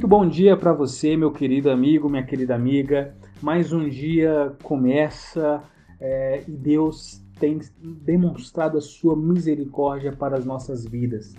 Muito 0.00 0.08
bom 0.08 0.26
dia 0.26 0.56
para 0.56 0.72
você, 0.72 1.14
meu 1.14 1.30
querido 1.30 1.68
amigo, 1.70 2.08
minha 2.08 2.24
querida 2.24 2.54
amiga. 2.54 3.14
Mais 3.42 3.70
um 3.70 3.86
dia 3.86 4.56
começa 4.62 5.62
é, 6.00 6.42
e 6.48 6.52
Deus 6.52 7.22
tem 7.38 7.60
demonstrado 7.78 8.78
a 8.78 8.80
sua 8.80 9.14
misericórdia 9.14 10.10
para 10.10 10.38
as 10.38 10.46
nossas 10.46 10.86
vidas. 10.86 11.36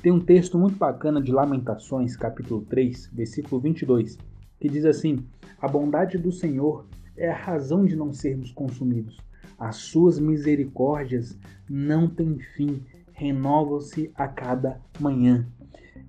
Tem 0.00 0.10
um 0.10 0.20
texto 0.20 0.58
muito 0.58 0.76
bacana 0.76 1.20
de 1.20 1.30
Lamentações, 1.30 2.16
capítulo 2.16 2.62
3, 2.62 3.10
versículo 3.12 3.60
22, 3.60 4.16
que 4.58 4.70
diz 4.70 4.86
assim: 4.86 5.18
A 5.60 5.68
bondade 5.68 6.16
do 6.16 6.32
Senhor 6.32 6.86
é 7.14 7.28
a 7.28 7.36
razão 7.36 7.84
de 7.84 7.94
não 7.94 8.14
sermos 8.14 8.50
consumidos. 8.50 9.18
As 9.58 9.76
suas 9.76 10.18
misericórdias 10.18 11.38
não 11.68 12.08
têm 12.08 12.38
fim, 12.38 12.80
renovam-se 13.12 14.10
a 14.14 14.26
cada 14.26 14.80
manhã. 14.98 15.46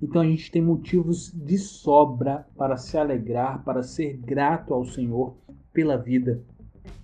Então 0.01 0.21
a 0.21 0.25
gente 0.25 0.51
tem 0.51 0.61
motivos 0.61 1.31
de 1.31 1.57
sobra 1.57 2.45
para 2.55 2.77
se 2.77 2.97
alegrar, 2.97 3.63
para 3.63 3.83
ser 3.83 4.17
grato 4.17 4.73
ao 4.73 4.85
Senhor 4.85 5.35
pela 5.73 5.97
vida. 5.97 6.41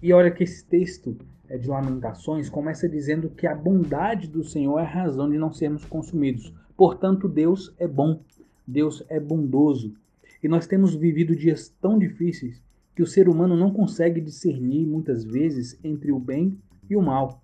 E 0.01 0.13
olha 0.13 0.31
que 0.31 0.43
esse 0.43 0.65
texto 0.65 1.17
é, 1.49 1.57
de 1.57 1.67
Lamentações 1.67 2.49
começa 2.49 2.87
dizendo 2.87 3.29
que 3.29 3.45
a 3.45 3.55
bondade 3.55 4.27
do 4.27 4.43
Senhor 4.43 4.79
é 4.79 4.83
a 4.83 4.87
razão 4.87 5.29
de 5.29 5.37
não 5.37 5.51
sermos 5.51 5.85
consumidos. 5.85 6.53
Portanto, 6.75 7.27
Deus 7.27 7.73
é 7.77 7.87
bom, 7.87 8.21
Deus 8.65 9.03
é 9.09 9.19
bondoso. 9.19 9.93
E 10.41 10.47
nós 10.47 10.67
temos 10.67 10.95
vivido 10.95 11.35
dias 11.35 11.69
tão 11.81 11.99
difíceis 11.99 12.61
que 12.95 13.03
o 13.03 13.07
ser 13.07 13.27
humano 13.27 13.57
não 13.57 13.71
consegue 13.71 14.21
discernir 14.21 14.85
muitas 14.85 15.23
vezes 15.23 15.77
entre 15.83 16.11
o 16.11 16.19
bem 16.19 16.57
e 16.89 16.95
o 16.95 17.01
mal. 17.01 17.41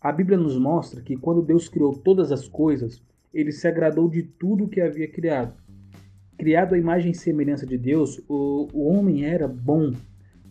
A 0.00 0.12
Bíblia 0.12 0.38
nos 0.38 0.58
mostra 0.58 1.00
que 1.00 1.16
quando 1.16 1.42
Deus 1.42 1.68
criou 1.68 1.96
todas 1.96 2.30
as 2.32 2.48
coisas, 2.48 3.02
ele 3.32 3.52
se 3.52 3.66
agradou 3.66 4.08
de 4.08 4.22
tudo 4.22 4.68
que 4.68 4.80
havia 4.80 5.08
criado. 5.08 5.54
Criado 6.36 6.74
à 6.74 6.78
imagem 6.78 7.12
e 7.12 7.14
semelhança 7.14 7.66
de 7.66 7.76
Deus, 7.76 8.22
o, 8.28 8.68
o 8.72 8.88
homem 8.88 9.24
era 9.24 9.48
bom. 9.48 9.92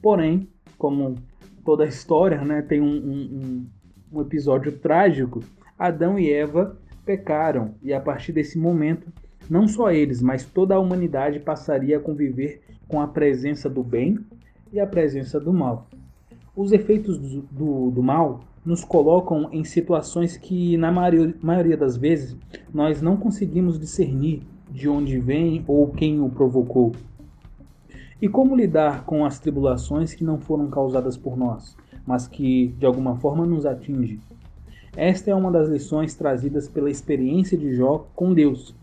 Porém, 0.02 0.50
como 0.78 1.16
toda 1.64 1.84
a 1.84 1.88
história 1.88 2.44
né, 2.44 2.62
tem 2.62 2.82
um, 2.82 2.96
um, 2.96 3.68
um 4.12 4.22
episódio 4.22 4.72
trágico, 4.72 5.42
Adão 5.78 6.18
e 6.18 6.32
Eva 6.32 6.78
pecaram 7.06 7.76
e 7.82 7.94
a 7.94 8.02
partir 8.02 8.34
desse 8.34 8.58
momento, 8.58 9.12
não 9.50 9.68
só 9.68 9.92
eles, 9.92 10.22
mas 10.22 10.46
toda 10.46 10.76
a 10.76 10.80
humanidade 10.80 11.40
passaria 11.40 11.98
a 11.98 12.02
conviver 12.02 12.62
com 12.88 13.00
a 13.00 13.08
presença 13.08 13.70
do 13.70 13.84
bem 13.84 14.20
e 14.72 14.80
a 14.80 14.86
presença 14.86 15.40
do 15.40 15.54
mal. 15.54 15.88
Os 16.56 16.72
efeitos 16.72 17.18
do, 17.18 17.42
do, 17.44 17.92
do 17.92 18.04
mal 18.04 18.42
nos 18.68 18.84
colocam 18.84 19.48
em 19.54 19.64
situações 19.64 20.36
que, 20.36 20.76
na 20.76 20.92
maioria 20.92 21.78
das 21.78 21.96
vezes, 21.96 22.36
nós 22.74 23.02
não 23.02 23.16
conseguimos 23.16 23.80
discernir 23.80 24.44
de 24.70 24.90
onde 24.90 25.18
vem 25.20 25.64
ou 25.66 25.88
quem 25.88 26.20
o 26.20 26.28
provocou. 26.28 26.92
E 28.22 28.28
como 28.28 28.58
lidar 28.58 29.06
com 29.06 29.24
as 29.24 29.40
tribulações 29.40 30.14
que 30.14 30.22
não 30.22 30.38
foram 30.38 30.70
causadas 30.70 31.16
por 31.16 31.38
nós, 31.38 31.78
mas 32.06 32.28
que 32.28 32.68
de 32.78 32.86
alguma 32.86 33.16
forma 33.16 33.46
nos 33.46 33.66
atingem? 33.66 34.20
Esta 34.98 35.32
é 35.32 35.36
uma 35.36 35.50
das 35.50 35.70
lições 35.70 36.14
trazidas 36.14 36.68
pela 36.68 36.92
experiência 36.92 37.58
de 37.58 37.74
Jó 37.74 38.06
com 38.14 38.34
Deus. 38.34 38.76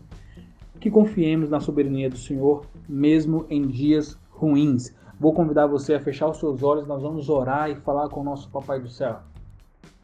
Que 0.79 0.89
confiemos 0.89 1.47
na 1.47 1.59
soberania 1.59 2.09
do 2.09 2.17
Senhor, 2.17 2.65
mesmo 2.89 3.45
em 3.51 3.67
dias 3.67 4.17
ruins. 4.31 4.95
Vou 5.19 5.31
convidar 5.31 5.67
você 5.67 5.93
a 5.93 5.99
fechar 5.99 6.27
os 6.27 6.37
seus 6.37 6.63
olhos, 6.63 6.87
nós 6.87 7.03
vamos 7.03 7.29
orar 7.29 7.69
e 7.69 7.75
falar 7.75 8.09
com 8.09 8.21
o 8.21 8.23
nosso 8.23 8.49
Papai 8.49 8.79
do 8.79 8.89
Céu. 8.89 9.19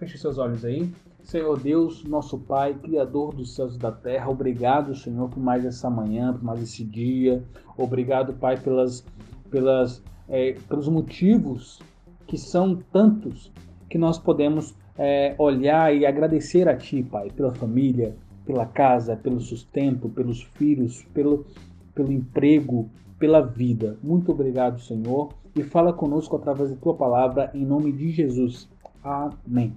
Feche 0.02 0.18
seus 0.18 0.40
olhos 0.40 0.66
aí. 0.66 0.92
Senhor 1.22 1.60
Deus, 1.60 2.04
nosso 2.04 2.36
Pai, 2.40 2.74
Criador 2.74 3.36
dos 3.36 3.54
céus 3.54 3.76
e 3.76 3.78
da 3.78 3.92
terra, 3.92 4.32
obrigado, 4.32 4.96
Senhor, 4.96 5.30
por 5.30 5.40
mais 5.40 5.64
essa 5.64 5.92
manhã, 5.92 6.34
por 6.34 6.44
mais 6.44 6.60
esse 6.60 6.84
dia. 6.84 7.44
Obrigado, 7.78 8.34
Pai, 8.34 8.58
pelas, 8.58 9.06
pelas, 9.52 10.04
é, 10.28 10.54
pelos 10.68 10.90
motivos 10.90 11.80
que 12.26 12.36
são 12.36 12.76
tantos 12.92 13.52
que 13.88 14.00
nós 14.00 14.18
podemos 14.18 14.74
é, 14.98 15.36
olhar 15.38 15.96
e 15.96 16.04
agradecer 16.04 16.68
a 16.68 16.76
Ti, 16.76 17.04
Pai, 17.04 17.30
pela 17.30 17.54
família, 17.54 18.16
pela 18.44 18.66
casa, 18.66 19.16
pelo 19.16 19.40
sustento, 19.40 20.10
pelos 20.10 20.42
filhos, 20.56 21.04
pelo, 21.14 21.46
pelo 21.94 22.12
emprego, 22.12 22.90
pela 23.20 23.40
vida. 23.40 24.00
Muito 24.02 24.32
obrigado, 24.32 24.82
Senhor, 24.82 25.30
e 25.56 25.62
fala 25.62 25.94
conosco 25.94 26.36
através 26.36 26.72
da 26.72 26.76
Tua 26.78 26.96
palavra, 26.96 27.52
em 27.54 27.64
nome 27.64 27.92
de 27.92 28.10
Jesus. 28.10 28.68
Amém. 29.04 29.76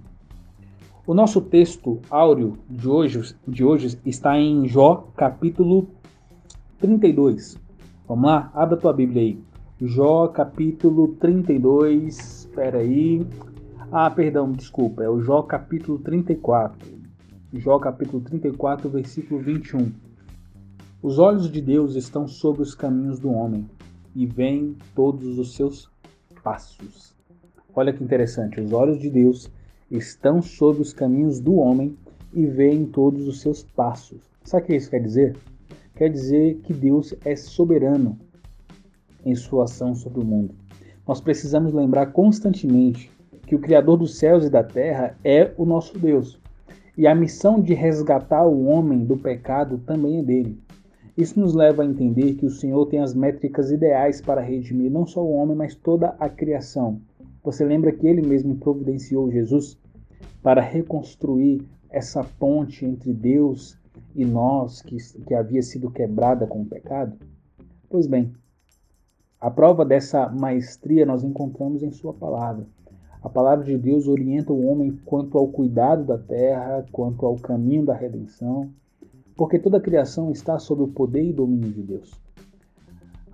O 1.07 1.13
nosso 1.13 1.39
texto 1.39 1.99
áureo 2.09 2.57
de 2.67 2.89
hoje, 2.89 3.35
de 3.47 3.63
hoje 3.63 3.95
está 4.03 4.39
em 4.39 4.67
Jó, 4.67 5.07
capítulo 5.15 5.87
32. 6.79 7.59
Vamos 8.07 8.25
lá? 8.25 8.49
Abra 8.55 8.75
tua 8.75 8.91
Bíblia 8.91 9.21
aí. 9.21 9.39
Jó, 9.79 10.27
capítulo 10.29 11.09
32. 11.19 12.17
Espera 12.17 12.79
aí. 12.79 13.23
Ah, 13.91 14.09
perdão, 14.09 14.51
desculpa. 14.51 15.03
É 15.03 15.09
o 15.09 15.21
Jó, 15.21 15.43
capítulo 15.43 15.99
34. 15.99 16.89
Jó, 17.53 17.77
capítulo 17.77 18.23
34, 18.23 18.89
versículo 18.89 19.39
21. 19.39 19.91
Os 21.03 21.19
olhos 21.19 21.51
de 21.51 21.61
Deus 21.61 21.95
estão 21.95 22.27
sobre 22.27 22.63
os 22.63 22.73
caminhos 22.73 23.19
do 23.19 23.29
homem 23.29 23.69
e 24.15 24.25
veem 24.25 24.75
todos 24.95 25.37
os 25.37 25.53
seus 25.53 25.87
passos. 26.43 27.13
Olha 27.75 27.93
que 27.93 28.03
interessante. 28.03 28.59
Os 28.59 28.73
olhos 28.73 28.99
de 28.99 29.11
Deus 29.11 29.43
estão 29.43 29.64
sobre 30.41 30.81
os 30.81 30.93
caminhos 30.93 31.39
do 31.39 31.55
homem 31.55 31.97
e 32.33 32.45
veem 32.45 32.85
todos 32.85 33.27
os 33.27 33.41
seus 33.41 33.63
passos. 33.63 34.21
Sabe 34.43 34.63
o 34.63 34.65
que 34.67 34.75
isso 34.75 34.89
quer 34.89 35.01
dizer? 35.01 35.35
Quer 35.95 36.09
dizer 36.09 36.55
que 36.63 36.73
Deus 36.73 37.13
é 37.23 37.35
soberano 37.35 38.17
em 39.25 39.33
sua 39.33 39.63
ação 39.63 39.95
sobre 39.95 40.19
o 40.19 40.25
mundo. 40.25 40.53
Nós 41.07 41.21
precisamos 41.21 41.73
lembrar 41.73 42.07
constantemente 42.07 43.11
que 43.47 43.55
o 43.55 43.59
Criador 43.59 43.97
dos 43.97 44.17
céus 44.17 44.43
e 44.43 44.49
da 44.49 44.63
terra 44.63 45.17
é 45.23 45.53
o 45.57 45.65
nosso 45.65 45.97
Deus. 45.97 46.39
E 46.97 47.07
a 47.07 47.15
missão 47.15 47.61
de 47.61 47.73
resgatar 47.73 48.45
o 48.45 48.65
homem 48.65 49.05
do 49.05 49.17
pecado 49.17 49.77
também 49.85 50.19
é 50.19 50.23
dele. 50.23 50.59
Isso 51.17 51.39
nos 51.39 51.53
leva 51.53 51.83
a 51.83 51.85
entender 51.85 52.33
que 52.33 52.45
o 52.45 52.51
Senhor 52.51 52.85
tem 52.87 52.99
as 52.99 53.13
métricas 53.13 53.71
ideais 53.71 54.19
para 54.19 54.41
redimir 54.41 54.91
não 54.91 55.05
só 55.05 55.23
o 55.23 55.31
homem, 55.31 55.55
mas 55.55 55.75
toda 55.75 56.15
a 56.19 56.27
criação. 56.27 56.99
Você 57.43 57.63
lembra 57.63 57.91
que 57.91 58.05
ele 58.05 58.21
mesmo 58.25 58.55
providenciou 58.55 59.31
Jesus 59.31 59.77
para 60.41 60.61
reconstruir 60.61 61.65
essa 61.89 62.23
ponte 62.23 62.85
entre 62.85 63.13
Deus 63.13 63.77
e 64.15 64.25
nós 64.25 64.81
que, 64.81 64.97
que 65.25 65.33
havia 65.33 65.61
sido 65.61 65.89
quebrada 65.89 66.45
com 66.45 66.61
o 66.61 66.65
pecado? 66.65 67.17
Pois 67.89 68.07
bem, 68.07 68.33
a 69.39 69.49
prova 69.51 69.85
dessa 69.85 70.27
maestria 70.29 71.05
nós 71.05 71.23
encontramos 71.23 71.83
em 71.83 71.91
Sua 71.91 72.13
palavra. 72.13 72.65
A 73.21 73.29
palavra 73.29 73.65
de 73.65 73.77
Deus 73.77 74.07
orienta 74.07 74.53
o 74.53 74.65
homem 74.67 74.99
quanto 75.05 75.37
ao 75.37 75.47
cuidado 75.47 76.03
da 76.03 76.17
terra, 76.17 76.85
quanto 76.91 77.25
ao 77.25 77.35
caminho 77.35 77.85
da 77.85 77.93
redenção, 77.93 78.69
porque 79.35 79.57
toda 79.57 79.77
a 79.77 79.81
criação 79.81 80.31
está 80.31 80.59
sob 80.59 80.83
o 80.83 80.87
poder 80.87 81.23
e 81.23 81.33
domínio 81.33 81.71
de 81.71 81.81
Deus. 81.81 82.24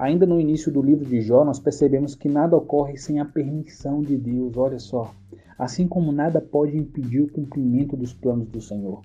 Ainda 0.01 0.25
no 0.25 0.41
início 0.41 0.71
do 0.71 0.81
livro 0.81 1.05
de 1.05 1.21
Jó, 1.21 1.45
nós 1.45 1.59
percebemos 1.59 2.15
que 2.15 2.27
nada 2.27 2.57
ocorre 2.57 2.97
sem 2.97 3.19
a 3.19 3.25
permissão 3.25 4.01
de 4.01 4.17
Deus, 4.17 4.57
olha 4.57 4.79
só. 4.79 5.13
Assim 5.59 5.87
como 5.87 6.11
nada 6.11 6.41
pode 6.41 6.75
impedir 6.75 7.21
o 7.21 7.31
cumprimento 7.31 7.95
dos 7.95 8.11
planos 8.11 8.47
do 8.47 8.59
Senhor. 8.59 9.03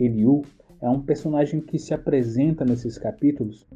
Eliú 0.00 0.40
é 0.80 0.88
um 0.88 1.02
personagem 1.02 1.60
que 1.60 1.78
se 1.78 1.92
apresenta 1.92 2.64
nesses 2.64 2.96
capítulos 2.96 3.66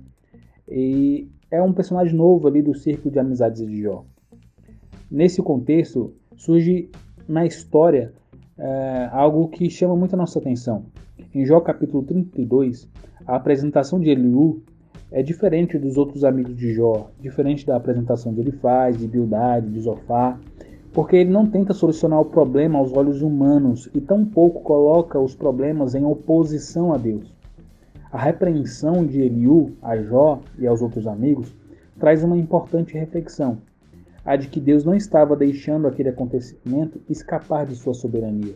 e 0.66 1.28
é 1.50 1.60
um 1.60 1.74
personagem 1.74 2.16
novo 2.16 2.48
ali 2.48 2.62
do 2.62 2.74
círculo 2.74 3.12
de 3.12 3.18
amizades 3.18 3.60
de 3.60 3.82
Jó. 3.82 4.06
Nesse 5.10 5.42
contexto, 5.42 6.14
surge 6.36 6.88
na 7.28 7.44
história 7.44 8.14
é, 8.56 9.10
algo 9.12 9.46
que 9.48 9.68
chama 9.68 9.94
muito 9.94 10.14
a 10.14 10.16
nossa 10.16 10.38
atenção. 10.38 10.86
Em 11.34 11.44
Jó 11.44 11.60
capítulo 11.60 12.02
32, 12.02 12.88
a 13.26 13.36
apresentação 13.36 14.00
de 14.00 14.08
Eliú 14.08 14.62
é 15.12 15.22
diferente 15.22 15.76
dos 15.76 15.96
outros 15.96 16.22
amigos 16.22 16.56
de 16.56 16.72
Jó, 16.72 17.10
diferente 17.20 17.66
da 17.66 17.76
apresentação 17.76 18.32
de 18.32 18.40
Elifaz, 18.40 18.96
de 18.96 19.08
Bildade, 19.08 19.70
de 19.70 19.80
Zofar, 19.80 20.38
porque 20.92 21.16
ele 21.16 21.30
não 21.30 21.46
tenta 21.46 21.72
solucionar 21.72 22.20
o 22.20 22.24
problema 22.24 22.78
aos 22.78 22.92
olhos 22.92 23.20
humanos 23.20 23.88
e 23.94 24.00
tampouco 24.00 24.60
coloca 24.62 25.18
os 25.18 25.34
problemas 25.34 25.94
em 25.94 26.04
oposição 26.04 26.92
a 26.92 26.96
Deus. 26.96 27.32
A 28.12 28.18
repreensão 28.18 29.04
de 29.04 29.20
Eliú 29.20 29.72
a 29.82 29.96
Jó 29.96 30.40
e 30.58 30.66
aos 30.66 30.82
outros 30.82 31.06
amigos 31.06 31.52
traz 31.98 32.24
uma 32.24 32.36
importante 32.36 32.94
reflexão, 32.94 33.58
a 34.24 34.36
de 34.36 34.48
que 34.48 34.60
Deus 34.60 34.84
não 34.84 34.94
estava 34.94 35.36
deixando 35.36 35.86
aquele 35.86 36.08
acontecimento 36.08 37.00
escapar 37.08 37.66
de 37.66 37.76
sua 37.76 37.94
soberania. 37.94 38.54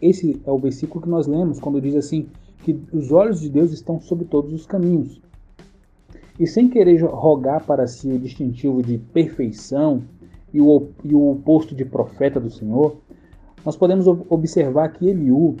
Esse 0.00 0.40
é 0.44 0.50
o 0.50 0.58
versículo 0.58 1.02
que 1.02 1.08
nós 1.08 1.26
lemos 1.26 1.58
quando 1.60 1.80
diz 1.80 1.94
assim: 1.94 2.28
que 2.62 2.78
os 2.92 3.12
olhos 3.12 3.40
de 3.40 3.48
Deus 3.48 3.72
estão 3.72 4.00
sobre 4.00 4.24
todos 4.24 4.52
os 4.52 4.66
caminhos. 4.66 5.20
E 6.38 6.46
sem 6.46 6.68
querer 6.68 7.02
rogar 7.02 7.64
para 7.64 7.86
si 7.86 8.10
o 8.10 8.18
distintivo 8.18 8.82
de 8.82 8.98
perfeição 8.98 10.02
e 10.52 10.60
o, 10.60 10.88
e 11.04 11.14
o 11.14 11.40
posto 11.44 11.74
de 11.74 11.84
profeta 11.84 12.38
do 12.38 12.50
Senhor, 12.50 12.96
nós 13.64 13.76
podemos 13.76 14.06
observar 14.06 14.90
que 14.90 15.08
Eliú 15.08 15.56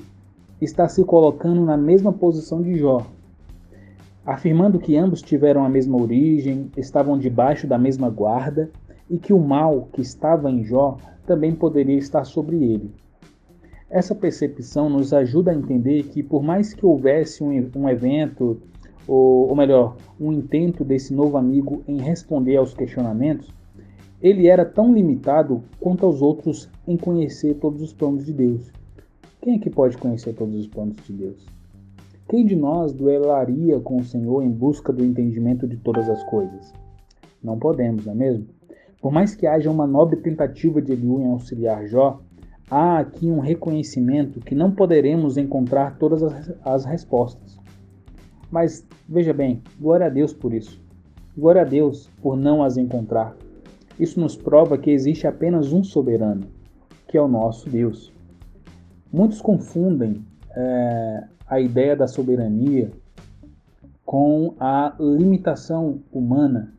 está 0.60 0.88
se 0.88 1.02
colocando 1.04 1.64
na 1.64 1.76
mesma 1.76 2.12
posição 2.12 2.62
de 2.62 2.76
Jó. 2.78 3.06
afirmando 4.24 4.78
que 4.78 4.96
ambos 4.96 5.22
tiveram 5.22 5.64
a 5.64 5.68
mesma 5.68 6.00
origem, 6.00 6.70
estavam 6.76 7.18
debaixo 7.18 7.66
da 7.66 7.78
mesma 7.78 8.10
guarda 8.10 8.70
e 9.08 9.18
que 9.18 9.32
o 9.32 9.38
mal 9.38 9.88
que 9.92 10.00
estava 10.00 10.50
em 10.50 10.64
Jó 10.64 10.98
também 11.26 11.54
poderia 11.54 11.96
estar 11.96 12.24
sobre 12.24 12.56
ele. 12.56 12.90
Essa 13.88 14.14
percepção 14.14 14.90
nos 14.90 15.12
ajuda 15.12 15.52
a 15.52 15.54
entender 15.54 16.02
que, 16.04 16.22
por 16.22 16.42
mais 16.42 16.74
que 16.74 16.84
houvesse 16.84 17.44
um, 17.44 17.70
um 17.76 17.88
evento, 17.88 18.60
ou, 19.06 19.48
ou 19.48 19.56
melhor, 19.56 19.96
um 20.20 20.32
intento 20.32 20.84
desse 20.84 21.14
novo 21.14 21.36
amigo 21.36 21.82
em 21.86 21.98
responder 21.98 22.56
aos 22.56 22.74
questionamentos, 22.74 23.48
ele 24.20 24.48
era 24.48 24.64
tão 24.64 24.92
limitado 24.92 25.62
quanto 25.78 26.04
aos 26.04 26.20
outros 26.20 26.68
em 26.86 26.96
conhecer 26.96 27.54
todos 27.54 27.80
os 27.80 27.92
planos 27.92 28.24
de 28.24 28.32
Deus. 28.32 28.72
Quem 29.40 29.54
é 29.54 29.58
que 29.58 29.70
pode 29.70 29.96
conhecer 29.96 30.34
todos 30.34 30.56
os 30.56 30.66
planos 30.66 30.96
de 31.06 31.12
Deus? 31.12 31.46
Quem 32.28 32.44
de 32.44 32.56
nós 32.56 32.92
duelaria 32.92 33.78
com 33.78 33.98
o 33.98 34.04
Senhor 34.04 34.42
em 34.42 34.50
busca 34.50 34.92
do 34.92 35.04
entendimento 35.04 35.68
de 35.68 35.76
todas 35.76 36.08
as 36.08 36.24
coisas? 36.24 36.72
Não 37.40 37.56
podemos, 37.56 38.06
não 38.06 38.14
é 38.14 38.16
mesmo? 38.16 38.46
Por 39.00 39.12
mais 39.12 39.36
que 39.36 39.46
haja 39.46 39.70
uma 39.70 39.86
nobre 39.86 40.16
tentativa 40.16 40.82
de 40.82 40.92
Eliú 40.92 41.20
em 41.20 41.30
auxiliar 41.30 41.86
Jó, 41.86 42.20
há 42.70 42.98
aqui 42.98 43.30
um 43.30 43.40
reconhecimento 43.40 44.40
que 44.40 44.54
não 44.54 44.70
poderemos 44.70 45.36
encontrar 45.36 45.96
todas 45.98 46.22
as, 46.22 46.52
as 46.64 46.84
respostas. 46.84 47.58
Mas 48.50 48.84
veja 49.08 49.32
bem, 49.32 49.62
glória 49.80 50.06
a 50.06 50.10
Deus 50.10 50.32
por 50.32 50.52
isso. 50.52 50.80
Glória 51.36 51.62
a 51.62 51.64
Deus 51.64 52.10
por 52.22 52.36
não 52.36 52.62
as 52.62 52.76
encontrar. 52.76 53.36
Isso 53.98 54.20
nos 54.20 54.36
prova 54.36 54.76
que 54.76 54.90
existe 54.90 55.26
apenas 55.26 55.72
um 55.72 55.82
soberano, 55.82 56.46
que 57.08 57.16
é 57.16 57.20
o 57.20 57.28
nosso 57.28 57.68
Deus. 57.68 58.12
Muitos 59.12 59.40
confundem 59.40 60.24
é, 60.50 61.24
a 61.48 61.60
ideia 61.60 61.96
da 61.96 62.06
soberania 62.06 62.90
com 64.04 64.54
a 64.60 64.94
limitação 64.98 66.00
humana 66.12 66.72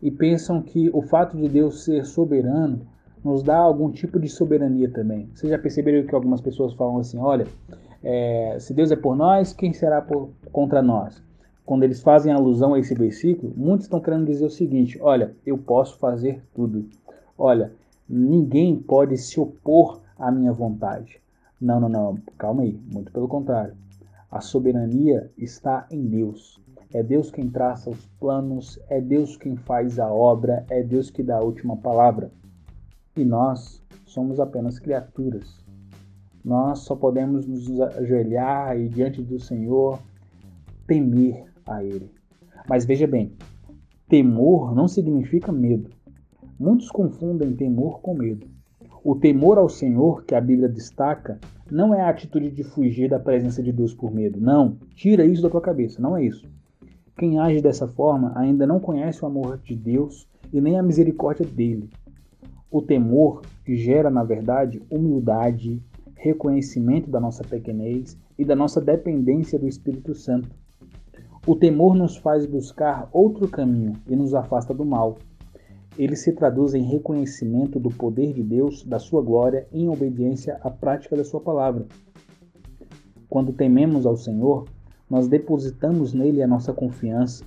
e 0.00 0.10
pensam 0.10 0.62
que 0.62 0.90
o 0.92 1.02
fato 1.02 1.36
de 1.36 1.48
Deus 1.48 1.84
ser 1.84 2.04
soberano 2.04 2.86
nos 3.24 3.42
dá 3.42 3.56
algum 3.56 3.90
tipo 3.90 4.18
de 4.18 4.28
soberania 4.28 4.90
também. 4.90 5.28
Vocês 5.34 5.50
já 5.50 5.58
perceberam 5.58 6.06
que 6.06 6.14
algumas 6.14 6.40
pessoas 6.40 6.74
falam 6.74 6.98
assim: 6.98 7.18
olha, 7.18 7.46
é, 8.02 8.56
se 8.58 8.74
Deus 8.74 8.90
é 8.90 8.96
por 8.96 9.16
nós, 9.16 9.52
quem 9.52 9.72
será 9.72 10.00
por, 10.00 10.30
contra 10.50 10.82
nós? 10.82 11.22
Quando 11.64 11.84
eles 11.84 12.02
fazem 12.02 12.32
alusão 12.32 12.74
a 12.74 12.78
esse 12.78 12.94
versículo, 12.94 13.52
muitos 13.56 13.86
estão 13.86 14.00
querendo 14.00 14.26
dizer 14.26 14.44
o 14.44 14.50
seguinte: 14.50 14.98
olha, 15.00 15.34
eu 15.46 15.56
posso 15.56 15.98
fazer 15.98 16.42
tudo. 16.54 16.88
Olha, 17.38 17.72
ninguém 18.08 18.76
pode 18.76 19.16
se 19.16 19.38
opor 19.38 20.00
à 20.18 20.30
minha 20.30 20.52
vontade. 20.52 21.20
Não, 21.60 21.78
não, 21.78 21.88
não, 21.88 22.18
calma 22.36 22.62
aí, 22.62 22.78
muito 22.92 23.12
pelo 23.12 23.28
contrário. 23.28 23.74
A 24.30 24.40
soberania 24.40 25.30
está 25.38 25.86
em 25.90 26.04
Deus. 26.04 26.60
É 26.92 27.02
Deus 27.02 27.30
quem 27.30 27.48
traça 27.48 27.88
os 27.88 28.06
planos, 28.18 28.78
é 28.88 29.00
Deus 29.00 29.36
quem 29.36 29.56
faz 29.56 29.98
a 29.98 30.12
obra, 30.12 30.66
é 30.68 30.82
Deus 30.82 31.10
que 31.10 31.22
dá 31.22 31.38
a 31.38 31.42
última 31.42 31.76
palavra. 31.76 32.30
E 33.16 33.24
nós 33.24 33.82
somos 34.06 34.40
apenas 34.40 34.78
criaturas. 34.78 35.62
Nós 36.44 36.80
só 36.80 36.96
podemos 36.96 37.46
nos 37.46 37.80
ajoelhar 37.80 38.78
e 38.78 38.88
diante 38.88 39.22
do 39.22 39.38
Senhor 39.38 40.00
temer 40.86 41.44
a 41.66 41.84
Ele. 41.84 42.10
Mas 42.68 42.84
veja 42.84 43.06
bem, 43.06 43.32
temor 44.08 44.74
não 44.74 44.88
significa 44.88 45.52
medo. 45.52 45.90
Muitos 46.58 46.90
confundem 46.90 47.54
temor 47.54 48.00
com 48.00 48.14
medo. 48.14 48.46
O 49.04 49.16
temor 49.16 49.58
ao 49.58 49.68
Senhor, 49.68 50.24
que 50.24 50.34
a 50.34 50.40
Bíblia 50.40 50.68
destaca, 50.68 51.38
não 51.70 51.92
é 51.92 52.00
a 52.02 52.08
atitude 52.08 52.50
de 52.50 52.62
fugir 52.62 53.10
da 53.10 53.18
presença 53.18 53.62
de 53.62 53.72
Deus 53.72 53.94
por 53.94 54.12
medo. 54.12 54.40
Não, 54.40 54.76
tira 54.94 55.24
isso 55.24 55.42
da 55.42 55.50
tua 55.50 55.60
cabeça, 55.60 56.00
não 56.00 56.16
é 56.16 56.24
isso. 56.24 56.48
Quem 57.16 57.38
age 57.38 57.60
dessa 57.60 57.86
forma 57.86 58.32
ainda 58.36 58.66
não 58.66 58.80
conhece 58.80 59.22
o 59.24 59.26
amor 59.26 59.58
de 59.58 59.74
Deus 59.74 60.28
e 60.52 60.60
nem 60.60 60.78
a 60.78 60.82
misericórdia 60.82 61.44
dele. 61.44 61.90
O 62.72 62.82
temor 62.82 63.42
gera, 63.64 64.10
na 64.10 64.24
verdade, 64.24 64.82
humildade, 64.90 65.80
reconhecimento 66.16 67.08
da 67.08 67.20
nossa 67.20 67.44
pequenez 67.44 68.18
e 68.36 68.44
da 68.44 68.56
nossa 68.56 68.80
dependência 68.80 69.58
do 69.58 69.68
Espírito 69.68 70.14
Santo. 70.14 70.48
O 71.46 71.54
temor 71.54 71.94
nos 71.94 72.16
faz 72.16 72.46
buscar 72.46 73.08
outro 73.12 73.46
caminho 73.46 73.92
e 74.08 74.16
nos 74.16 74.34
afasta 74.34 74.74
do 74.74 74.84
mal 74.84 75.18
ele 75.98 76.16
se 76.16 76.32
traduz 76.32 76.72
em 76.74 76.82
reconhecimento 76.82 77.78
do 77.78 77.90
poder 77.90 78.32
de 78.32 78.42
Deus, 78.42 78.82
da 78.82 78.98
sua 78.98 79.22
glória, 79.22 79.66
em 79.72 79.88
obediência 79.88 80.58
à 80.62 80.70
prática 80.70 81.16
da 81.16 81.24
sua 81.24 81.40
palavra. 81.40 81.86
Quando 83.28 83.52
tememos 83.52 84.06
ao 84.06 84.16
Senhor, 84.16 84.66
nós 85.08 85.28
depositamos 85.28 86.14
nele 86.14 86.42
a 86.42 86.46
nossa 86.46 86.72
confiança, 86.72 87.44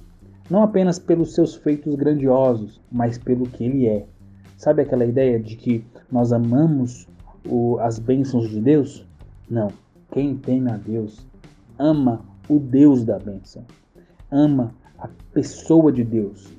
não 0.49 0.61
apenas 0.61 0.99
pelos 0.99 1.33
seus 1.33 1.55
feitos 1.55 1.95
grandiosos, 1.95 2.79
mas 2.91 3.17
pelo 3.17 3.49
que 3.49 3.63
ele 3.63 3.87
é. 3.87 4.05
Sabe 4.65 4.81
aquela 4.81 5.05
ideia 5.05 5.39
de 5.39 5.55
que 5.55 5.85
nós 6.11 6.33
amamos 6.33 7.07
o, 7.47 7.77
as 7.81 7.99
bênçãos 7.99 8.49
de 8.49 8.59
Deus? 8.59 9.05
Não. 9.47 9.67
Quem 10.11 10.35
teme 10.35 10.71
a 10.71 10.75
Deus 10.75 11.23
ama 11.77 12.25
o 12.49 12.57
Deus 12.57 13.03
da 13.03 13.19
bênção, 13.19 13.63
ama 14.31 14.73
a 14.97 15.07
pessoa 15.31 15.91
de 15.91 16.03
Deus, 16.03 16.51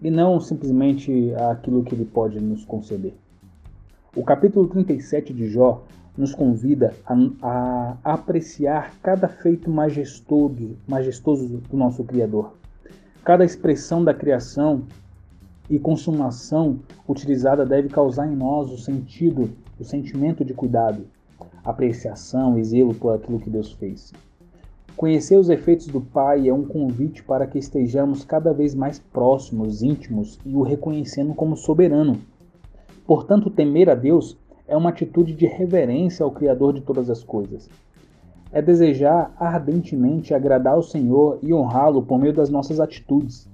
e 0.00 0.08
não 0.08 0.38
simplesmente 0.38 1.34
aquilo 1.50 1.82
que 1.82 1.96
ele 1.96 2.04
pode 2.04 2.38
nos 2.38 2.64
conceder. 2.64 3.14
O 4.14 4.22
capítulo 4.22 4.68
37 4.68 5.34
de 5.34 5.48
Jó 5.48 5.82
nos 6.16 6.32
convida 6.32 6.94
a, 7.04 7.16
a 7.42 7.96
apreciar 8.04 8.94
cada 9.02 9.26
feito 9.26 9.68
majestoso, 9.68 10.76
majestoso 10.86 11.58
do 11.58 11.76
nosso 11.76 12.04
Criador. 12.04 12.54
Cada 13.24 13.44
expressão 13.44 14.04
da 14.04 14.14
criação 14.14 14.84
e 15.70 15.78
consumação 15.78 16.80
utilizada 17.08 17.64
deve 17.64 17.88
causar 17.88 18.26
em 18.26 18.34
nós 18.34 18.72
o 18.72 18.76
sentido, 18.76 19.48
o 19.78 19.84
sentimento 19.84 20.44
de 20.44 20.52
cuidado, 20.52 21.06
apreciação 21.64 22.58
e 22.58 22.64
zelo 22.64 22.92
por 22.92 23.14
aquilo 23.14 23.38
que 23.38 23.48
Deus 23.48 23.72
fez. 23.72 24.12
Conhecer 24.96 25.36
os 25.36 25.48
efeitos 25.48 25.86
do 25.86 26.00
Pai 26.00 26.48
é 26.48 26.52
um 26.52 26.64
convite 26.64 27.22
para 27.22 27.46
que 27.46 27.56
estejamos 27.56 28.24
cada 28.24 28.52
vez 28.52 28.74
mais 28.74 28.98
próximos, 28.98 29.80
íntimos 29.80 30.38
e 30.44 30.54
o 30.54 30.62
reconhecendo 30.62 31.32
como 31.32 31.56
soberano. 31.56 32.18
Portanto, 33.06 33.48
temer 33.48 33.88
a 33.88 33.94
Deus 33.94 34.36
é 34.66 34.76
uma 34.76 34.90
atitude 34.90 35.32
de 35.34 35.46
reverência 35.46 36.24
ao 36.24 36.32
Criador 36.32 36.74
de 36.74 36.80
todas 36.80 37.08
as 37.08 37.22
coisas. 37.22 37.70
É 38.52 38.60
desejar 38.60 39.32
ardentemente 39.38 40.34
agradar 40.34 40.74
ao 40.74 40.82
Senhor 40.82 41.38
e 41.40 41.54
honrá-lo 41.54 42.02
por 42.02 42.18
meio 42.18 42.34
das 42.34 42.50
nossas 42.50 42.80
atitudes. 42.80 43.48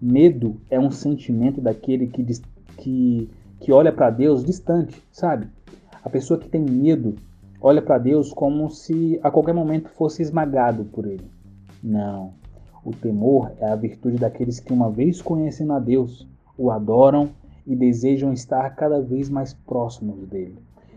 Medo 0.00 0.56
é 0.70 0.78
um 0.78 0.90
sentimento 0.90 1.60
daquele 1.60 2.06
que, 2.06 2.24
que, 2.76 3.28
que 3.60 3.72
olha 3.72 3.92
para 3.92 4.10
Deus 4.10 4.44
distante, 4.44 5.02
sabe? 5.10 5.48
A 6.04 6.08
pessoa 6.08 6.38
que 6.38 6.48
tem 6.48 6.62
medo 6.62 7.16
olha 7.60 7.82
para 7.82 7.98
Deus 7.98 8.32
como 8.32 8.70
se 8.70 9.18
a 9.22 9.30
qualquer 9.30 9.54
momento 9.54 9.88
fosse 9.88 10.22
esmagado 10.22 10.84
por 10.84 11.06
ele. 11.06 11.28
Não. 11.82 12.32
O 12.84 12.92
temor 12.92 13.52
é 13.58 13.70
a 13.70 13.76
virtude 13.76 14.16
daqueles 14.16 14.60
que, 14.60 14.72
uma 14.72 14.90
vez 14.90 15.20
conhecendo 15.20 15.72
a 15.72 15.78
Deus, 15.78 16.26
o 16.56 16.70
adoram 16.70 17.30
e 17.66 17.74
desejam 17.74 18.32
estar 18.32 18.70
cada 18.70 19.00
vez 19.00 19.28
mais 19.28 19.52
próximos 19.52 20.26
dele. 20.28 20.56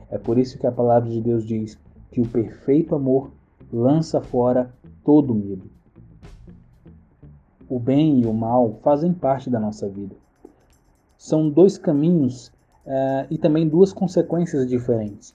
É 0.10 0.18
por 0.18 0.38
isso 0.38 0.58
que 0.58 0.68
a 0.68 0.72
palavra 0.72 1.10
de 1.10 1.20
Deus 1.20 1.46
diz 1.46 1.78
que 2.12 2.22
o 2.22 2.28
perfeito 2.28 2.96
amor 2.96 3.32
lança 3.72 4.22
fora 4.22 4.72
todo 5.04 5.34
medo. 5.34 5.64
O 7.72 7.80
bem 7.80 8.20
e 8.20 8.26
o 8.26 8.34
mal 8.34 8.74
fazem 8.84 9.14
parte 9.14 9.50
da 9.50 9.58
nossa 9.58 9.88
vida. 9.88 10.14
São 11.18 11.50
dois 11.50 11.78
caminhos 11.78 12.48
uh, 12.86 13.26
e 13.30 13.38
também 13.38 13.66
duas 13.66 13.94
consequências 13.94 14.68
diferentes. 14.68 15.34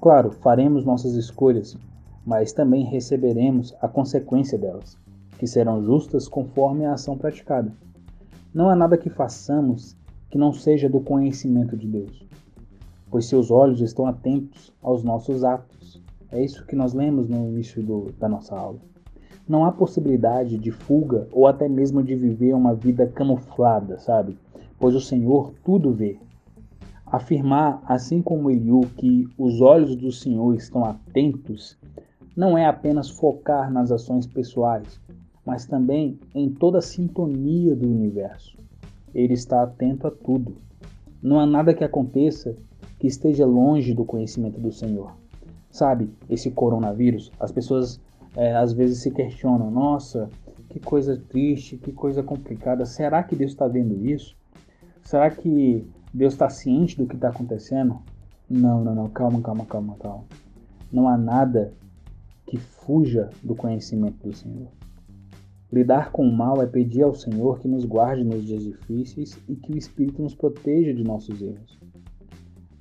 Claro, 0.00 0.30
faremos 0.30 0.86
nossas 0.86 1.12
escolhas, 1.12 1.76
mas 2.24 2.54
também 2.54 2.82
receberemos 2.82 3.74
a 3.82 3.86
consequência 3.86 4.56
delas, 4.56 4.96
que 5.38 5.46
serão 5.46 5.84
justas 5.84 6.28
conforme 6.28 6.86
a 6.86 6.94
ação 6.94 7.18
praticada. 7.18 7.70
Não 8.54 8.70
há 8.70 8.74
nada 8.74 8.96
que 8.96 9.10
façamos 9.10 9.94
que 10.30 10.38
não 10.38 10.50
seja 10.54 10.88
do 10.88 11.00
conhecimento 11.00 11.76
de 11.76 11.86
Deus, 11.86 12.26
pois 13.10 13.26
seus 13.26 13.50
olhos 13.50 13.82
estão 13.82 14.06
atentos 14.06 14.72
aos 14.82 15.04
nossos 15.04 15.44
atos. 15.44 16.02
É 16.32 16.42
isso 16.42 16.64
que 16.64 16.74
nós 16.74 16.94
lemos 16.94 17.28
no 17.28 17.50
início 17.50 17.82
do, 17.82 18.12
da 18.18 18.30
nossa 18.30 18.56
aula. 18.56 18.95
Não 19.48 19.64
há 19.64 19.72
possibilidade 19.72 20.58
de 20.58 20.70
fuga 20.70 21.28
ou 21.32 21.46
até 21.46 21.68
mesmo 21.68 22.02
de 22.02 22.14
viver 22.14 22.54
uma 22.54 22.74
vida 22.74 23.06
camuflada, 23.06 23.98
sabe? 23.98 24.36
Pois 24.78 24.94
o 24.94 25.00
Senhor 25.00 25.52
tudo 25.64 25.92
vê 25.92 26.18
Afirmar, 27.06 27.80
assim 27.86 28.20
como 28.20 28.50
Eliú, 28.50 28.80
que 28.96 29.28
os 29.38 29.60
olhos 29.60 29.94
do 29.94 30.10
Senhor 30.10 30.56
estão 30.56 30.84
atentos, 30.84 31.78
não 32.36 32.58
é 32.58 32.66
apenas 32.66 33.08
focar 33.08 33.72
nas 33.72 33.92
ações 33.92 34.26
pessoais, 34.26 35.00
mas 35.44 35.66
também 35.66 36.18
em 36.34 36.50
toda 36.50 36.78
a 36.78 36.82
sintonia 36.82 37.76
do 37.76 37.88
universo. 37.88 38.58
Ele 39.14 39.34
está 39.34 39.62
atento 39.62 40.08
a 40.08 40.10
tudo. 40.10 40.56
Não 41.22 41.38
há 41.38 41.46
nada 41.46 41.72
que 41.72 41.84
aconteça 41.84 42.56
que 42.98 43.06
esteja 43.06 43.46
longe 43.46 43.94
do 43.94 44.04
conhecimento 44.04 44.60
do 44.60 44.72
Senhor. 44.72 45.12
Sabe, 45.70 46.10
esse 46.28 46.50
coronavírus, 46.50 47.30
as 47.38 47.52
pessoas 47.52 48.00
é, 48.36 48.54
às 48.54 48.72
vezes 48.72 48.98
se 48.98 49.10
questionam: 49.10 49.70
nossa, 49.70 50.28
que 50.68 50.78
coisa 50.78 51.16
triste, 51.16 51.76
que 51.76 51.90
coisa 51.90 52.22
complicada. 52.22 52.84
Será 52.84 53.22
que 53.22 53.34
Deus 53.34 53.52
está 53.52 53.66
vendo 53.66 54.04
isso? 54.04 54.36
Será 55.02 55.30
que 55.30 55.88
Deus 56.12 56.34
está 56.34 56.48
ciente 56.50 56.96
do 56.96 57.06
que 57.06 57.14
está 57.14 57.30
acontecendo? 57.30 57.98
Não, 58.48 58.84
não, 58.84 58.94
não. 58.94 59.08
Calma, 59.08 59.40
calma, 59.40 59.64
calma, 59.64 59.96
calma. 59.98 60.24
Não 60.92 61.08
há 61.08 61.16
nada 61.16 61.72
que 62.46 62.58
fuja 62.58 63.30
do 63.42 63.54
conhecimento 63.54 64.18
do 64.22 64.32
Senhor. 64.34 64.68
Lidar 65.72 66.12
com 66.12 66.28
o 66.28 66.32
mal 66.32 66.62
é 66.62 66.66
pedir 66.66 67.02
ao 67.02 67.14
Senhor 67.14 67.58
que 67.58 67.66
nos 67.66 67.84
guarde 67.84 68.22
nos 68.22 68.44
dias 68.44 68.62
difíceis 68.62 69.36
e 69.48 69.56
que 69.56 69.72
o 69.72 69.76
Espírito 69.76 70.22
nos 70.22 70.34
proteja 70.34 70.94
de 70.94 71.02
nossos 71.02 71.42
erros. 71.42 71.78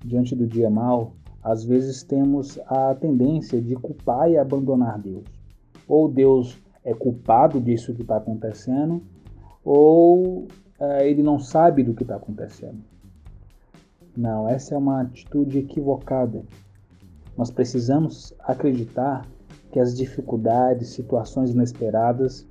Diante 0.04 0.36
do 0.36 0.46
dia 0.46 0.70
mal, 0.70 1.14
às 1.42 1.64
vezes 1.64 2.04
temos 2.04 2.60
a 2.68 2.94
tendência 2.94 3.60
de 3.60 3.76
culpar 3.76 4.30
e 4.30 4.38
abandonar 4.38 5.00
Deus. 5.00 5.35
Ou 5.88 6.10
Deus 6.10 6.58
é 6.84 6.94
culpado 6.94 7.60
disso 7.60 7.94
que 7.94 8.02
está 8.02 8.18
acontecendo, 8.18 9.02
ou 9.64 10.48
é, 10.80 11.10
ele 11.10 11.24
não 11.24 11.40
sabe 11.40 11.84
do 11.84 11.94
que 11.94 12.04
está 12.04 12.16
acontecendo. 12.16 12.80
Não, 14.16 14.48
essa 14.48 14.76
é 14.76 14.78
uma 14.78 15.02
atitude 15.02 15.60
equivocada. 15.60 16.44
Nós 17.38 17.52
precisamos 17.52 18.34
acreditar 18.40 19.26
que 19.72 19.80
as 19.80 19.96
dificuldades, 19.96 20.90
situações 20.90 21.52
inesperadas 21.52 22.48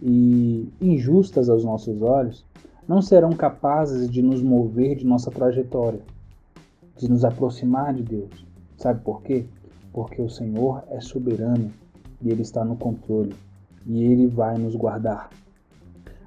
e 0.00 0.68
injustas 0.80 1.50
aos 1.50 1.64
nossos 1.64 2.00
olhos 2.00 2.46
não 2.88 3.02
serão 3.02 3.30
capazes 3.30 4.08
de 4.08 4.22
nos 4.22 4.42
mover 4.42 4.96
de 4.96 5.04
nossa 5.04 5.30
trajetória, 5.30 6.00
de 6.96 7.10
nos 7.10 7.24
aproximar 7.24 7.92
de 7.92 8.02
Deus. 8.02 8.46
Sabe 8.76 9.02
por 9.02 9.22
quê? 9.22 9.44
Porque 9.92 10.22
o 10.22 10.30
Senhor 10.30 10.82
é 10.88 11.00
soberano 11.00 11.70
e 12.22 12.30
Ele 12.30 12.42
está 12.42 12.64
no 12.64 12.76
controle 12.76 13.34
e 13.86 14.02
Ele 14.02 14.26
vai 14.26 14.58
nos 14.58 14.74
guardar. 14.74 15.30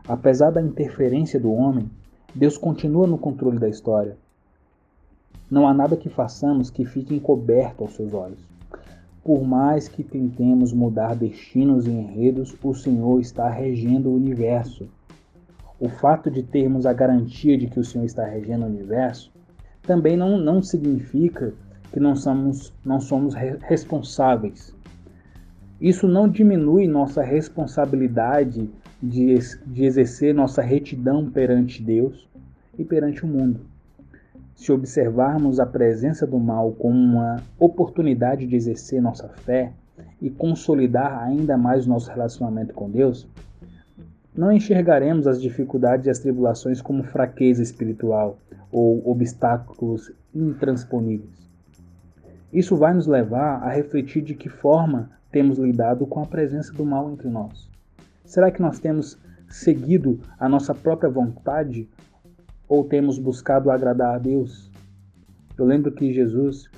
Apesar 0.07 0.51
da 0.51 0.61
interferência 0.61 1.39
do 1.39 1.51
homem, 1.51 1.89
Deus 2.33 2.57
continua 2.57 3.05
no 3.05 3.17
controle 3.17 3.59
da 3.59 3.69
história. 3.69 4.17
Não 5.49 5.67
há 5.67 5.73
nada 5.73 5.97
que 5.97 6.09
façamos 6.09 6.69
que 6.69 6.85
fique 6.85 7.13
encoberto 7.15 7.83
aos 7.83 7.95
seus 7.95 8.13
olhos. 8.13 8.39
Por 9.23 9.43
mais 9.43 9.87
que 9.87 10.03
tentemos 10.03 10.71
mudar 10.73 11.15
destinos 11.15 11.85
e 11.85 11.91
enredos, 11.91 12.55
o 12.63 12.73
Senhor 12.73 13.19
está 13.19 13.49
regendo 13.49 14.09
o 14.09 14.15
universo. 14.15 14.87
O 15.79 15.89
fato 15.89 16.29
de 16.31 16.43
termos 16.43 16.85
a 16.85 16.93
garantia 16.93 17.57
de 17.57 17.67
que 17.67 17.79
o 17.79 17.83
Senhor 17.83 18.05
está 18.05 18.25
regendo 18.25 18.65
o 18.65 18.69
universo 18.69 19.31
também 19.83 20.15
não, 20.15 20.37
não 20.37 20.61
significa 20.61 21.53
que 21.91 21.99
não 21.99 22.15
somos, 22.15 22.73
não 22.85 22.99
somos 22.99 23.33
responsáveis. 23.33 24.73
Isso 25.81 26.07
não 26.07 26.27
diminui 26.27 26.87
nossa 26.87 27.21
responsabilidade 27.21 28.69
de, 29.01 29.37
de 29.65 29.85
exercer 29.85 30.33
nossa 30.33 30.61
retidão 30.61 31.29
perante 31.29 31.81
Deus 31.81 32.27
e 32.77 32.83
perante 32.83 33.23
o 33.23 33.27
mundo 33.27 33.61
se 34.59 34.73
observarmos 34.73 35.57
a 35.57 35.65
presença 35.65 36.27
do 36.27 36.37
mal 36.37 36.73
como 36.73 36.93
uma 36.93 37.37
oportunidade 37.57 38.45
de 38.45 38.57
exercer 38.57 39.01
nossa 39.01 39.29
fé 39.29 39.71
e 40.21 40.29
consolidar 40.29 41.23
ainda 41.23 41.57
mais 41.57 41.87
nosso 41.87 42.11
relacionamento 42.11 42.73
com 42.73 42.89
Deus, 42.89 43.25
não 44.35 44.51
enxergaremos 44.51 45.27
as 45.27 45.41
dificuldades 45.41 46.07
e 46.07 46.09
as 46.09 46.19
tribulações 46.19 46.81
como 46.81 47.03
fraqueza 47.03 47.63
espiritual 47.63 48.37
ou 48.69 49.01
obstáculos 49.09 50.11
intransponíveis. 50.35 51.39
Isso 52.51 52.75
vai 52.75 52.93
nos 52.93 53.07
levar 53.07 53.63
a 53.63 53.69
refletir 53.69 54.21
de 54.21 54.35
que 54.35 54.49
forma 54.49 55.09
temos 55.31 55.57
lidado 55.57 56.05
com 56.05 56.21
a 56.21 56.25
presença 56.25 56.73
do 56.73 56.85
mal 56.85 57.11
entre 57.11 57.27
nós. 57.29 57.69
Será 58.25 58.51
que 58.51 58.61
nós 58.61 58.79
temos 58.79 59.17
seguido 59.47 60.19
a 60.39 60.47
nossa 60.47 60.73
própria 60.73 61.09
vontade 61.09 61.87
ou 62.67 62.83
temos 62.83 63.17
buscado 63.17 63.71
agradar 63.71 64.15
a 64.15 64.19
Deus? 64.19 64.71
Eu 65.57 65.65
lembro 65.65 65.91
que 65.91 66.13
Jesus 66.13 66.69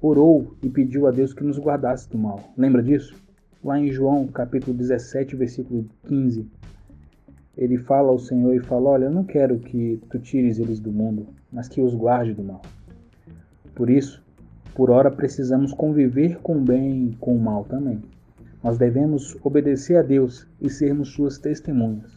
orou 0.00 0.56
e 0.62 0.68
pediu 0.68 1.06
a 1.06 1.10
Deus 1.10 1.32
que 1.32 1.42
nos 1.42 1.58
guardasse 1.58 2.08
do 2.08 2.18
mal. 2.18 2.52
Lembra 2.56 2.82
disso? 2.82 3.14
Lá 3.62 3.78
em 3.78 3.90
João, 3.90 4.26
capítulo 4.28 4.76
17, 4.76 5.34
versículo 5.34 5.86
15, 6.06 6.46
ele 7.56 7.76
fala 7.76 8.08
ao 8.08 8.18
Senhor 8.18 8.54
e 8.54 8.60
fala: 8.60 8.90
Olha, 8.90 9.04
eu 9.06 9.10
não 9.10 9.24
quero 9.24 9.58
que 9.58 10.00
tu 10.08 10.18
tires 10.20 10.60
eles 10.60 10.78
do 10.78 10.92
mundo, 10.92 11.26
mas 11.52 11.68
que 11.68 11.80
os 11.80 11.92
guarde 11.94 12.32
do 12.32 12.44
mal. 12.44 12.62
Por 13.74 13.90
isso, 13.90 14.22
por 14.74 14.90
ora 14.90 15.10
precisamos 15.10 15.72
conviver 15.72 16.38
com 16.38 16.56
o 16.56 16.60
bem 16.60 17.08
e 17.08 17.16
com 17.16 17.36
o 17.36 17.40
mal 17.40 17.64
também. 17.64 18.02
Nós 18.62 18.76
devemos 18.76 19.36
obedecer 19.42 19.96
a 19.96 20.02
Deus 20.02 20.46
e 20.60 20.68
sermos 20.68 21.12
suas 21.12 21.38
testemunhas. 21.38 22.12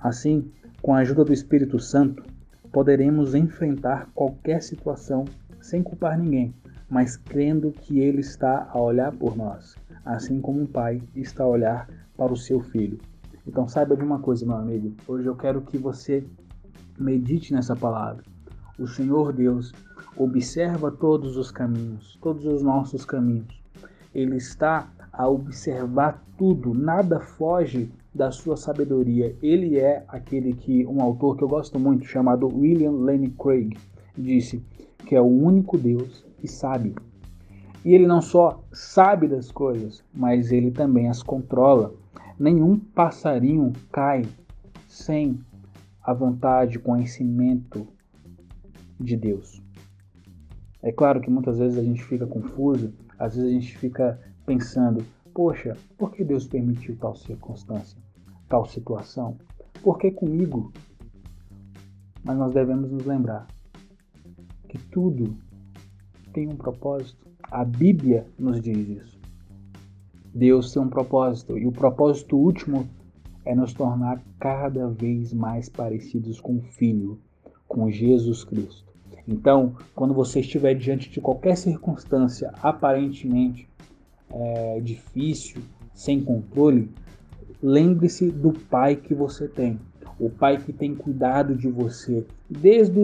Assim, 0.00 0.50
com 0.80 0.94
a 0.94 0.98
ajuda 0.98 1.24
do 1.24 1.32
Espírito 1.32 1.78
Santo, 1.78 2.24
poderemos 2.72 3.34
enfrentar 3.34 4.08
qualquer 4.14 4.62
situação 4.62 5.24
sem 5.60 5.82
culpar 5.82 6.18
ninguém, 6.18 6.54
mas 6.88 7.16
crendo 7.16 7.70
que 7.70 8.00
Ele 8.00 8.20
está 8.20 8.68
a 8.72 8.80
olhar 8.80 9.12
por 9.12 9.36
nós, 9.36 9.76
assim 10.04 10.40
como 10.40 10.62
um 10.62 10.66
pai 10.66 11.02
está 11.14 11.44
a 11.44 11.48
olhar 11.48 11.88
para 12.16 12.32
o 12.32 12.36
seu 12.36 12.60
filho. 12.60 12.98
Então 13.46 13.68
saiba 13.68 13.96
de 13.96 14.02
uma 14.02 14.20
coisa, 14.20 14.46
meu 14.46 14.56
amigo. 14.56 14.94
Hoje 15.06 15.26
eu 15.26 15.36
quero 15.36 15.60
que 15.62 15.76
você 15.76 16.24
medite 16.98 17.52
nessa 17.52 17.74
palavra. 17.74 18.22
O 18.78 18.86
Senhor 18.86 19.32
Deus 19.32 19.72
observa 20.16 20.90
todos 20.90 21.36
os 21.36 21.50
caminhos, 21.50 22.18
todos 22.20 22.44
os 22.44 22.62
nossos 22.62 23.04
caminhos. 23.04 23.60
Ele 24.14 24.36
está 24.36 24.90
a 25.12 25.28
observar 25.28 26.24
tudo, 26.36 26.74
nada 26.74 27.20
foge 27.20 27.90
da 28.14 28.30
sua 28.30 28.56
sabedoria. 28.56 29.36
Ele 29.42 29.78
é 29.78 30.04
aquele 30.08 30.52
que 30.52 30.86
um 30.86 31.00
autor 31.00 31.36
que 31.36 31.44
eu 31.44 31.48
gosto 31.48 31.78
muito, 31.78 32.04
chamado 32.06 32.48
William 32.48 32.92
Lane 32.92 33.30
Craig, 33.30 33.76
disse 34.16 34.62
que 35.06 35.14
é 35.14 35.20
o 35.20 35.26
único 35.26 35.78
Deus 35.78 36.24
que 36.38 36.48
sabe. 36.48 36.94
E 37.84 37.94
ele 37.94 38.06
não 38.06 38.20
só 38.20 38.62
sabe 38.72 39.26
das 39.26 39.50
coisas, 39.50 40.04
mas 40.12 40.52
ele 40.52 40.70
também 40.70 41.08
as 41.08 41.22
controla. 41.22 41.94
Nenhum 42.38 42.78
passarinho 42.78 43.72
cai 43.90 44.24
sem 44.86 45.40
a 46.02 46.12
vontade, 46.12 46.78
conhecimento 46.78 47.86
de 48.98 49.16
Deus. 49.16 49.62
É 50.82 50.90
claro 50.90 51.20
que 51.20 51.30
muitas 51.30 51.58
vezes 51.58 51.78
a 51.78 51.82
gente 51.82 52.02
fica 52.02 52.26
confuso, 52.26 52.92
às 53.18 53.34
vezes 53.34 53.50
a 53.50 53.52
gente 53.52 53.76
fica 53.76 54.18
pensando: 54.46 55.04
poxa, 55.34 55.76
por 55.98 56.12
que 56.12 56.24
Deus 56.24 56.46
permitiu 56.46 56.96
tal 56.96 57.14
circunstância, 57.14 57.98
tal 58.48 58.64
situação? 58.64 59.36
Por 59.82 59.98
que 59.98 60.10
comigo? 60.10 60.72
Mas 62.24 62.36
nós 62.36 62.52
devemos 62.52 62.90
nos 62.90 63.04
lembrar 63.04 63.46
que 64.68 64.78
tudo 64.90 65.36
tem 66.32 66.48
um 66.48 66.56
propósito. 66.56 67.28
A 67.42 67.64
Bíblia 67.64 68.26
nos 68.38 68.60
diz 68.60 68.88
isso. 68.88 69.20
Deus 70.32 70.72
tem 70.72 70.80
um 70.80 70.88
propósito, 70.88 71.58
e 71.58 71.66
o 71.66 71.72
propósito 71.72 72.36
último 72.36 72.88
é 73.44 73.54
nos 73.54 73.72
tornar 73.72 74.22
cada 74.38 74.88
vez 74.88 75.32
mais 75.32 75.68
parecidos 75.68 76.40
com 76.40 76.58
o 76.58 76.62
Filho, 76.62 77.18
com 77.66 77.90
Jesus 77.90 78.44
Cristo. 78.44 78.89
Então, 79.26 79.74
quando 79.94 80.14
você 80.14 80.40
estiver 80.40 80.74
diante 80.74 81.10
de 81.10 81.20
qualquer 81.20 81.56
circunstância 81.56 82.52
aparentemente 82.62 83.68
é, 84.30 84.80
difícil, 84.80 85.62
sem 85.92 86.20
controle, 86.22 86.90
lembre-se 87.62 88.30
do 88.30 88.52
pai 88.52 88.96
que 88.96 89.14
você 89.14 89.46
tem. 89.46 89.78
O 90.18 90.30
pai 90.30 90.58
que 90.58 90.72
tem 90.72 90.94
cuidado 90.94 91.54
de 91.54 91.68
você 91.68 92.26
desde 92.48 93.00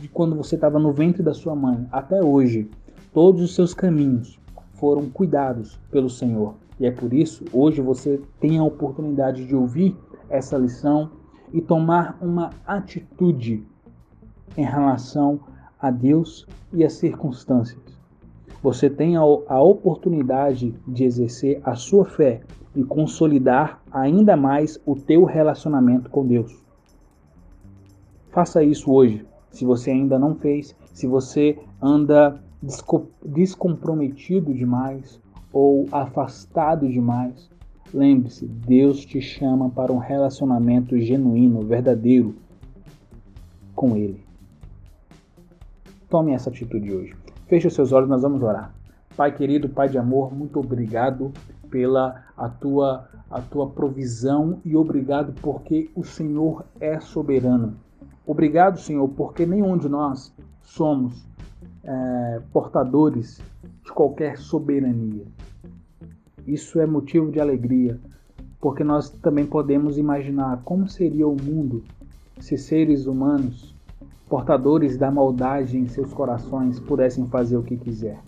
de 0.00 0.08
quando 0.08 0.34
você 0.34 0.54
estava 0.56 0.78
no 0.78 0.92
ventre 0.92 1.22
da 1.22 1.34
sua 1.34 1.54
mãe 1.54 1.86
até 1.90 2.22
hoje. 2.22 2.68
Todos 3.12 3.42
os 3.42 3.54
seus 3.54 3.74
caminhos 3.74 4.38
foram 4.74 5.08
cuidados 5.08 5.78
pelo 5.90 6.10
Senhor. 6.10 6.54
E 6.80 6.86
é 6.86 6.90
por 6.90 7.12
isso, 7.12 7.44
hoje 7.52 7.80
você 7.80 8.20
tem 8.40 8.58
a 8.58 8.64
oportunidade 8.64 9.44
de 9.44 9.54
ouvir 9.54 9.96
essa 10.28 10.56
lição 10.56 11.10
e 11.52 11.60
tomar 11.60 12.18
uma 12.20 12.50
atitude 12.66 13.64
em 14.56 14.64
relação 14.64 15.40
a 15.82 15.90
Deus 15.90 16.46
e 16.72 16.84
às 16.84 16.94
circunstâncias 16.94 17.92
você 18.62 18.88
tem 18.88 19.16
a 19.16 19.60
oportunidade 19.60 20.72
de 20.86 21.04
exercer 21.04 21.60
a 21.64 21.74
sua 21.74 22.04
fé 22.04 22.42
e 22.76 22.84
consolidar 22.84 23.82
ainda 23.90 24.36
mais 24.36 24.80
o 24.86 24.94
teu 24.94 25.24
relacionamento 25.24 26.08
com 26.08 26.24
Deus. 26.24 26.62
Faça 28.30 28.62
isso 28.62 28.90
hoje, 28.92 29.26
se 29.50 29.64
você 29.64 29.90
ainda 29.90 30.18
não 30.18 30.36
fez, 30.36 30.76
se 30.94 31.08
você 31.08 31.58
anda 31.82 32.40
descomprometido 33.24 34.54
demais 34.54 35.20
ou 35.52 35.86
afastado 35.90 36.88
demais. 36.88 37.50
Lembre-se, 37.92 38.46
Deus 38.46 39.04
te 39.04 39.20
chama 39.20 39.68
para 39.68 39.92
um 39.92 39.98
relacionamento 39.98 40.98
genuíno, 40.98 41.60
verdadeiro 41.62 42.36
com 43.74 43.96
Ele. 43.96 44.24
Tome 46.12 46.32
essa 46.32 46.50
atitude 46.50 46.92
hoje. 46.92 47.16
Feche 47.46 47.68
os 47.68 47.74
seus 47.74 47.90
olhos, 47.90 48.06
nós 48.06 48.20
vamos 48.20 48.42
orar. 48.42 48.74
Pai 49.16 49.34
querido, 49.34 49.66
Pai 49.70 49.88
de 49.88 49.96
amor, 49.96 50.30
muito 50.30 50.60
obrigado 50.60 51.32
pela 51.70 52.22
a 52.36 52.50
tua 52.50 53.08
a 53.30 53.40
tua 53.40 53.70
provisão 53.70 54.60
e 54.62 54.76
obrigado 54.76 55.32
porque 55.40 55.88
o 55.94 56.04
Senhor 56.04 56.66
é 56.78 57.00
soberano. 57.00 57.78
Obrigado, 58.26 58.78
Senhor, 58.78 59.08
porque 59.08 59.46
nenhum 59.46 59.78
de 59.78 59.88
nós 59.88 60.34
somos 60.60 61.26
é, 61.82 62.42
portadores 62.52 63.40
de 63.82 63.90
qualquer 63.90 64.36
soberania. 64.36 65.24
Isso 66.46 66.78
é 66.78 66.84
motivo 66.84 67.32
de 67.32 67.40
alegria, 67.40 67.98
porque 68.60 68.84
nós 68.84 69.08
também 69.08 69.46
podemos 69.46 69.96
imaginar 69.96 70.60
como 70.62 70.86
seria 70.86 71.26
o 71.26 71.42
mundo 71.42 71.82
se 72.38 72.58
seres 72.58 73.06
humanos, 73.06 73.74
portadores 74.32 74.96
da 74.96 75.10
maldade 75.10 75.76
em 75.76 75.86
seus 75.86 76.10
corações, 76.10 76.80
pudessem 76.80 77.28
fazer 77.28 77.58
o 77.58 77.62
que 77.62 77.76
quiser. 77.76 78.18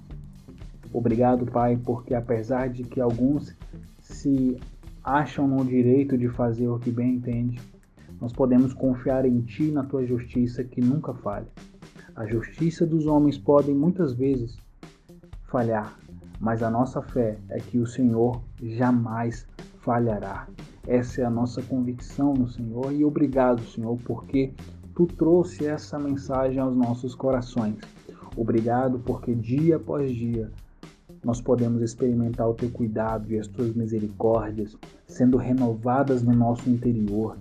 Obrigado, 0.93 1.47
Pai, 1.47 1.79
porque 1.83 2.13
apesar 2.13 2.69
de 2.69 2.83
que 2.83 3.01
alguns 3.01 3.57
se 4.01 4.61
acham 5.03 5.49
no 5.49 5.65
direito 5.65 6.19
de 6.19 6.29
fazer 6.29 6.69
o 6.69 6.79
que 6.79 6.91
bem 6.91 7.15
entende, 7.15 7.59
nós 8.21 8.35
podemos 8.35 8.75
confiar 8.75 9.25
em 9.25 9.41
Ti 9.41 9.71
na 9.71 9.83
Tua 9.83 10.05
justiça 10.05 10.63
que 10.63 10.79
nunca 10.79 11.15
falha. 11.15 11.49
A 12.15 12.27
justiça 12.27 12.85
dos 12.85 13.07
homens 13.07 13.39
pode 13.39 13.73
muitas 13.73 14.13
vezes 14.13 14.59
falhar, 15.45 15.99
mas 16.39 16.63
a 16.63 16.69
nossa 16.69 17.01
fé 17.01 17.39
é 17.49 17.61
que 17.61 17.79
o 17.79 17.87
Senhor 17.87 18.43
jamais 18.63 19.47
falhará. 19.79 20.47
Essa 20.87 21.23
é 21.23 21.25
a 21.25 21.31
nossa 21.31 21.63
convicção 21.63 22.35
no 22.35 22.47
Senhor 22.47 22.93
e 22.93 23.07
obrigado, 23.07 23.63
Senhor, 23.63 23.99
porque 24.05 24.53
Tu 24.95 25.07
trouxe 25.07 25.67
essa 25.67 25.99
mensagem 25.99 26.61
aos 26.61 26.77
nossos 26.77 27.15
corações. 27.15 27.77
Obrigado 28.37 29.01
porque 29.01 29.35
dia 29.35 29.77
após 29.77 30.11
dia 30.15 30.51
nós 31.23 31.41
podemos 31.41 31.83
experimentar 31.83 32.49
o 32.49 32.55
teu 32.55 32.71
cuidado 32.71 33.33
e 33.33 33.39
as 33.39 33.49
tuas 33.49 33.75
misericórdias 33.75 34.77
sendo 35.07 35.37
renovadas 35.37 36.23
no 36.23 36.33
nosso 36.33 36.69
interior, 36.69 37.39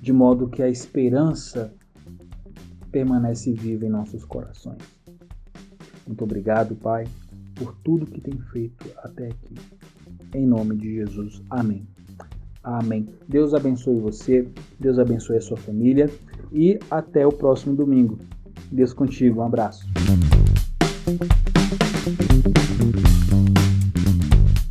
de 0.00 0.12
modo 0.12 0.48
que 0.48 0.62
a 0.62 0.68
esperança 0.68 1.72
permanece 2.90 3.52
viva 3.52 3.86
em 3.86 3.90
nossos 3.90 4.24
corações. 4.24 4.82
Muito 6.06 6.24
obrigado, 6.24 6.74
Pai, 6.74 7.06
por 7.54 7.74
tudo 7.84 8.06
que 8.06 8.20
tem 8.20 8.36
feito 8.52 8.90
até 8.98 9.28
aqui. 9.28 9.54
Em 10.34 10.46
nome 10.46 10.76
de 10.76 10.96
Jesus. 10.96 11.40
Amém. 11.48 11.86
Amém. 12.62 13.08
Deus 13.28 13.54
abençoe 13.54 13.98
você, 13.98 14.48
Deus 14.78 14.98
abençoe 14.98 15.36
a 15.36 15.40
sua 15.40 15.56
família 15.56 16.10
e 16.52 16.78
até 16.90 17.26
o 17.26 17.32
próximo 17.32 17.74
domingo. 17.74 18.18
Deus 18.70 18.92
contigo. 18.92 19.40
Um 19.40 19.44
abraço. 19.44 19.84